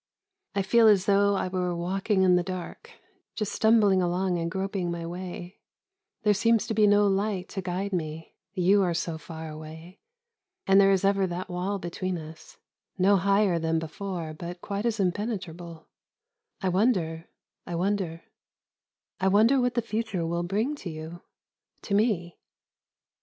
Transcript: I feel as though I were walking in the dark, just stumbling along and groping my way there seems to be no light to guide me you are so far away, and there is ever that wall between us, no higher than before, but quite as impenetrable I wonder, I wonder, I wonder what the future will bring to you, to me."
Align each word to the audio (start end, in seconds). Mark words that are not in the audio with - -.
I 0.55 0.63
feel 0.63 0.87
as 0.87 1.05
though 1.05 1.35
I 1.35 1.47
were 1.47 1.75
walking 1.75 2.23
in 2.23 2.35
the 2.35 2.41
dark, 2.41 2.89
just 3.35 3.51
stumbling 3.51 4.01
along 4.01 4.39
and 4.39 4.49
groping 4.49 4.89
my 4.89 5.05
way 5.05 5.59
there 6.23 6.33
seems 6.33 6.65
to 6.65 6.73
be 6.73 6.87
no 6.87 7.05
light 7.05 7.47
to 7.49 7.61
guide 7.61 7.93
me 7.93 8.33
you 8.53 8.81
are 8.81 8.95
so 8.95 9.19
far 9.19 9.47
away, 9.47 9.99
and 10.65 10.81
there 10.81 10.89
is 10.89 11.05
ever 11.05 11.27
that 11.27 11.49
wall 11.49 11.77
between 11.77 12.17
us, 12.17 12.57
no 12.97 13.15
higher 13.17 13.59
than 13.59 13.77
before, 13.77 14.33
but 14.33 14.59
quite 14.59 14.87
as 14.87 14.99
impenetrable 14.99 15.87
I 16.63 16.69
wonder, 16.69 17.29
I 17.67 17.75
wonder, 17.75 18.23
I 19.19 19.27
wonder 19.27 19.61
what 19.61 19.75
the 19.75 19.83
future 19.83 20.25
will 20.25 20.41
bring 20.41 20.73
to 20.77 20.89
you, 20.89 21.21
to 21.83 21.93
me." 21.93 22.39